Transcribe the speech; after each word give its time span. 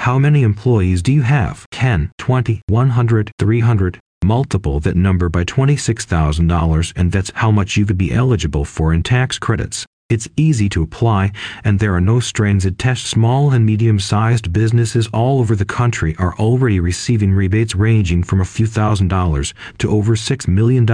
How 0.00 0.18
many 0.18 0.44
employees 0.44 1.02
do 1.02 1.12
you 1.12 1.20
have? 1.20 1.66
10, 1.72 2.10
20, 2.16 2.62
100, 2.68 3.32
300? 3.38 4.00
Multiple 4.24 4.80
that 4.80 4.96
number 4.96 5.28
by 5.28 5.44
$26,000 5.44 6.92
and 6.96 7.12
that's 7.12 7.30
how 7.34 7.50
much 7.50 7.76
you 7.76 7.84
could 7.84 7.98
be 7.98 8.10
eligible 8.10 8.64
for 8.64 8.94
in 8.94 9.02
tax 9.02 9.38
credits. 9.38 9.84
It's 10.08 10.26
easy 10.38 10.70
to 10.70 10.82
apply, 10.82 11.32
and 11.64 11.78
there 11.78 11.94
are 11.94 12.00
no 12.00 12.18
strings 12.18 12.64
attached. 12.64 13.08
Small 13.08 13.50
and 13.50 13.66
medium 13.66 14.00
sized 14.00 14.54
businesses 14.54 15.06
all 15.08 15.38
over 15.38 15.54
the 15.54 15.66
country 15.66 16.16
are 16.18 16.34
already 16.38 16.80
receiving 16.80 17.34
rebates 17.34 17.74
ranging 17.74 18.22
from 18.22 18.40
a 18.40 18.46
few 18.46 18.66
thousand 18.66 19.08
dollars 19.08 19.52
to 19.76 19.90
over 19.90 20.16
$6 20.16 20.48
million. 20.48 20.86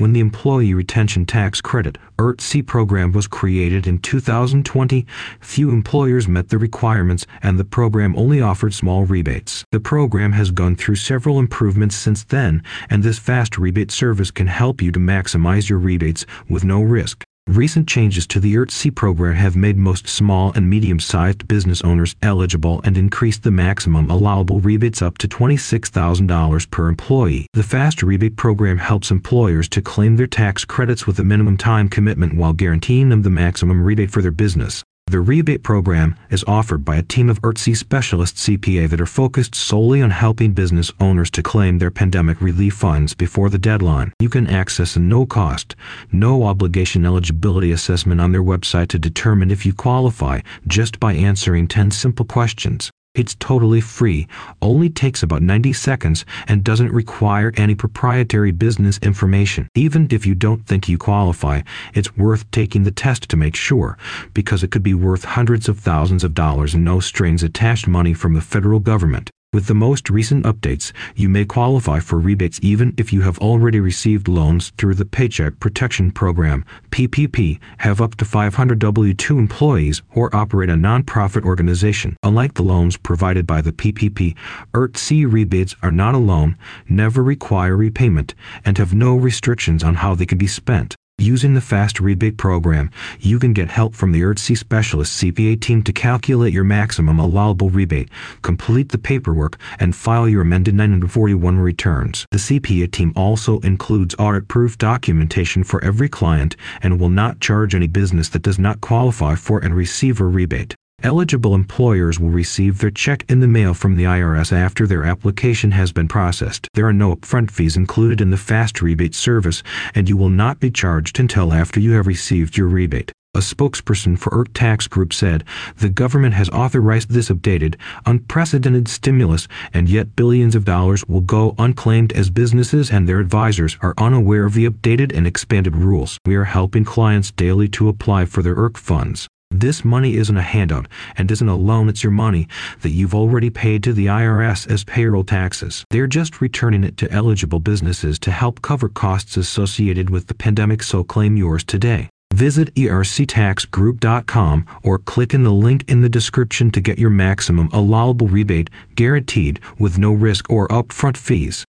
When 0.00 0.14
the 0.14 0.20
Employee 0.20 0.72
Retention 0.72 1.26
Tax 1.26 1.60
Credit 1.60 1.98
ERTC 2.18 2.66
program 2.66 3.12
was 3.12 3.26
created 3.26 3.86
in 3.86 3.98
2020, 3.98 5.06
few 5.40 5.68
employers 5.68 6.26
met 6.26 6.48
the 6.48 6.56
requirements 6.56 7.26
and 7.42 7.58
the 7.58 7.66
program 7.66 8.16
only 8.16 8.40
offered 8.40 8.72
small 8.72 9.04
rebates. 9.04 9.62
The 9.72 9.78
program 9.78 10.32
has 10.32 10.52
gone 10.52 10.74
through 10.74 10.96
several 10.96 11.38
improvements 11.38 11.96
since 11.96 12.24
then, 12.24 12.62
and 12.88 13.02
this 13.02 13.18
fast 13.18 13.58
rebate 13.58 13.90
service 13.90 14.30
can 14.30 14.46
help 14.46 14.80
you 14.80 14.90
to 14.90 14.98
maximize 14.98 15.68
your 15.68 15.78
rebates 15.78 16.24
with 16.48 16.64
no 16.64 16.80
risk. 16.80 17.22
Recent 17.50 17.88
changes 17.88 18.28
to 18.28 18.38
the 18.38 18.54
ERTC 18.54 18.94
program 18.94 19.34
have 19.34 19.56
made 19.56 19.76
most 19.76 20.06
small 20.06 20.52
and 20.54 20.70
medium-sized 20.70 21.48
business 21.48 21.82
owners 21.82 22.14
eligible 22.22 22.80
and 22.84 22.96
increased 22.96 23.42
the 23.42 23.50
maximum 23.50 24.08
allowable 24.08 24.60
rebates 24.60 25.02
up 25.02 25.18
to 25.18 25.26
$26,000 25.26 26.70
per 26.70 26.88
employee. 26.88 27.46
The 27.52 27.64
FAST 27.64 28.04
rebate 28.04 28.36
program 28.36 28.78
helps 28.78 29.10
employers 29.10 29.68
to 29.70 29.82
claim 29.82 30.16
their 30.16 30.28
tax 30.28 30.64
credits 30.64 31.08
with 31.08 31.18
a 31.18 31.24
minimum 31.24 31.56
time 31.56 31.88
commitment 31.88 32.34
while 32.34 32.52
guaranteeing 32.52 33.08
them 33.08 33.22
the 33.22 33.30
maximum 33.30 33.82
rebate 33.82 34.12
for 34.12 34.22
their 34.22 34.30
business. 34.30 34.84
The 35.10 35.18
rebate 35.18 35.64
program 35.64 36.14
is 36.30 36.44
offered 36.46 36.84
by 36.84 36.94
a 36.94 37.02
team 37.02 37.28
of 37.28 37.42
ERTC 37.42 37.76
specialist 37.76 38.36
CPA 38.36 38.88
that 38.90 39.00
are 39.00 39.06
focused 39.06 39.56
solely 39.56 40.00
on 40.02 40.10
helping 40.12 40.52
business 40.52 40.92
owners 41.00 41.32
to 41.32 41.42
claim 41.42 41.78
their 41.78 41.90
pandemic 41.90 42.40
relief 42.40 42.74
funds 42.74 43.12
before 43.12 43.50
the 43.50 43.58
deadline. 43.58 44.12
You 44.20 44.28
can 44.28 44.46
access 44.46 44.94
a 44.94 45.00
no 45.00 45.26
cost, 45.26 45.74
no 46.12 46.44
obligation 46.44 47.04
eligibility 47.04 47.72
assessment 47.72 48.20
on 48.20 48.30
their 48.30 48.44
website 48.44 48.86
to 48.90 49.00
determine 49.00 49.50
if 49.50 49.66
you 49.66 49.72
qualify 49.72 50.42
just 50.68 51.00
by 51.00 51.14
answering 51.14 51.66
10 51.66 51.90
simple 51.90 52.24
questions. 52.24 52.92
It's 53.12 53.34
totally 53.34 53.80
free, 53.80 54.28
only 54.62 54.88
takes 54.88 55.24
about 55.24 55.42
90 55.42 55.72
seconds, 55.72 56.24
and 56.46 56.62
doesn't 56.62 56.92
require 56.92 57.52
any 57.56 57.74
proprietary 57.74 58.52
business 58.52 58.98
information. 59.02 59.66
Even 59.74 60.06
if 60.12 60.24
you 60.24 60.36
don't 60.36 60.64
think 60.64 60.88
you 60.88 60.96
qualify, 60.96 61.62
it's 61.92 62.16
worth 62.16 62.48
taking 62.52 62.84
the 62.84 62.92
test 62.92 63.28
to 63.28 63.36
make 63.36 63.56
sure, 63.56 63.98
because 64.32 64.62
it 64.62 64.70
could 64.70 64.84
be 64.84 64.94
worth 64.94 65.24
hundreds 65.24 65.68
of 65.68 65.80
thousands 65.80 66.22
of 66.22 66.34
dollars 66.34 66.74
and 66.74 66.84
no 66.84 67.00
strings 67.00 67.42
attached 67.42 67.88
money 67.88 68.14
from 68.14 68.34
the 68.34 68.40
federal 68.40 68.78
government. 68.78 69.28
With 69.52 69.66
the 69.66 69.74
most 69.74 70.08
recent 70.10 70.44
updates, 70.44 70.92
you 71.16 71.28
may 71.28 71.44
qualify 71.44 71.98
for 71.98 72.20
rebates 72.20 72.60
even 72.62 72.94
if 72.96 73.12
you 73.12 73.22
have 73.22 73.40
already 73.40 73.80
received 73.80 74.28
loans 74.28 74.70
through 74.78 74.94
the 74.94 75.04
Paycheck 75.04 75.58
Protection 75.58 76.12
Program, 76.12 76.64
PPP, 76.90 77.58
have 77.78 78.00
up 78.00 78.14
to 78.18 78.24
500 78.24 78.78
W-2 78.78 79.38
employees, 79.40 80.02
or 80.14 80.32
operate 80.36 80.70
a 80.70 80.74
nonprofit 80.74 81.42
organization. 81.42 82.16
Unlike 82.22 82.54
the 82.54 82.62
loans 82.62 82.96
provided 82.96 83.44
by 83.44 83.60
the 83.60 83.72
PPP, 83.72 84.36
ERTC 84.72 85.26
rebates 85.28 85.74
are 85.82 85.90
not 85.90 86.14
a 86.14 86.18
loan, 86.18 86.56
never 86.88 87.20
require 87.20 87.76
repayment, 87.76 88.36
and 88.64 88.78
have 88.78 88.94
no 88.94 89.16
restrictions 89.16 89.82
on 89.82 89.96
how 89.96 90.14
they 90.14 90.26
can 90.26 90.38
be 90.38 90.46
spent. 90.46 90.94
Using 91.20 91.52
the 91.52 91.60
Fast 91.60 92.00
Rebate 92.00 92.38
program, 92.38 92.90
you 93.18 93.38
can 93.38 93.52
get 93.52 93.68
help 93.68 93.94
from 93.94 94.12
the 94.12 94.22
ERTC 94.22 94.56
Specialist 94.56 95.22
CPA 95.22 95.60
team 95.60 95.82
to 95.82 95.92
calculate 95.92 96.54
your 96.54 96.64
maximum 96.64 97.18
allowable 97.18 97.68
rebate, 97.68 98.08
complete 98.40 98.88
the 98.88 98.96
paperwork, 98.96 99.58
and 99.78 99.94
file 99.94 100.26
your 100.26 100.40
amended 100.40 100.74
941 100.76 101.58
returns. 101.58 102.24
The 102.30 102.38
CPA 102.38 102.90
team 102.90 103.12
also 103.14 103.60
includes 103.60 104.14
audit-proof 104.18 104.78
documentation 104.78 105.62
for 105.62 105.84
every 105.84 106.08
client 106.08 106.56
and 106.80 106.98
will 106.98 107.10
not 107.10 107.38
charge 107.40 107.74
any 107.74 107.86
business 107.86 108.30
that 108.30 108.40
does 108.40 108.58
not 108.58 108.80
qualify 108.80 109.34
for 109.34 109.58
and 109.58 109.74
receive 109.74 110.22
a 110.22 110.24
rebate. 110.24 110.74
Eligible 111.02 111.54
employers 111.54 112.20
will 112.20 112.28
receive 112.28 112.78
their 112.78 112.90
check 112.90 113.24
in 113.30 113.40
the 113.40 113.48
mail 113.48 113.72
from 113.72 113.96
the 113.96 114.04
IRS 114.04 114.52
after 114.52 114.86
their 114.86 115.04
application 115.04 115.70
has 115.70 115.92
been 115.92 116.06
processed. 116.06 116.68
There 116.74 116.86
are 116.86 116.92
no 116.92 117.16
upfront 117.16 117.50
fees 117.50 117.74
included 117.74 118.20
in 118.20 118.28
the 118.28 118.36
fast 118.36 118.82
rebate 118.82 119.14
service, 119.14 119.62
and 119.94 120.10
you 120.10 120.18
will 120.18 120.28
not 120.28 120.60
be 120.60 120.70
charged 120.70 121.18
until 121.18 121.54
after 121.54 121.80
you 121.80 121.92
have 121.92 122.06
received 122.06 122.58
your 122.58 122.68
rebate. 122.68 123.12
A 123.32 123.38
spokesperson 123.38 124.18
for 124.18 124.30
ERC 124.30 124.48
Tax 124.52 124.88
Group 124.88 125.14
said, 125.14 125.44
The 125.76 125.88
government 125.88 126.34
has 126.34 126.50
authorized 126.50 127.08
this 127.08 127.30
updated, 127.30 127.76
unprecedented 128.04 128.86
stimulus, 128.86 129.48
and 129.72 129.88
yet 129.88 130.16
billions 130.16 130.54
of 130.54 130.66
dollars 130.66 131.02
will 131.08 131.22
go 131.22 131.54
unclaimed 131.56 132.12
as 132.12 132.28
businesses 132.28 132.90
and 132.90 133.08
their 133.08 133.20
advisors 133.20 133.78
are 133.80 133.94
unaware 133.96 134.44
of 134.44 134.52
the 134.52 134.68
updated 134.68 135.16
and 135.16 135.26
expanded 135.26 135.76
rules. 135.76 136.18
We 136.26 136.34
are 136.34 136.44
helping 136.44 136.84
clients 136.84 137.30
daily 137.30 137.68
to 137.68 137.88
apply 137.88 138.26
for 138.26 138.42
their 138.42 138.56
ERC 138.56 138.76
funds. 138.76 139.28
This 139.52 139.84
money 139.84 140.14
isn't 140.14 140.36
a 140.36 140.42
handout 140.42 140.86
and 141.16 141.28
isn't 141.28 141.48
a 141.48 141.56
loan, 141.56 141.88
it's 141.88 142.04
your 142.04 142.12
money 142.12 142.46
that 142.82 142.90
you've 142.90 143.16
already 143.16 143.50
paid 143.50 143.82
to 143.82 143.92
the 143.92 144.06
IRS 144.06 144.70
as 144.70 144.84
payroll 144.84 145.24
taxes. 145.24 145.84
They're 145.90 146.06
just 146.06 146.40
returning 146.40 146.84
it 146.84 146.96
to 146.98 147.10
eligible 147.10 147.58
businesses 147.58 148.20
to 148.20 148.30
help 148.30 148.62
cover 148.62 148.88
costs 148.88 149.36
associated 149.36 150.08
with 150.08 150.28
the 150.28 150.34
pandemic, 150.34 150.84
so 150.84 151.02
claim 151.02 151.36
yours 151.36 151.64
today. 151.64 152.08
Visit 152.32 152.72
erctaxgroup.com 152.76 154.66
or 154.84 154.98
click 154.98 155.34
in 155.34 155.42
the 155.42 155.52
link 155.52 155.84
in 155.88 156.00
the 156.00 156.08
description 156.08 156.70
to 156.70 156.80
get 156.80 157.00
your 157.00 157.10
maximum 157.10 157.68
allowable 157.72 158.28
rebate 158.28 158.70
guaranteed 158.94 159.58
with 159.80 159.98
no 159.98 160.12
risk 160.12 160.48
or 160.48 160.68
upfront 160.68 161.16
fees. 161.16 161.66